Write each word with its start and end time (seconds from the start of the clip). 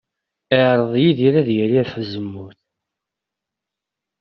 Iɛreḍ 0.59 0.93
Yidir 1.03 1.35
ad 1.41 1.49
yali 1.57 1.79
ɣef 1.81 1.91
tzemmurt. 2.01 2.61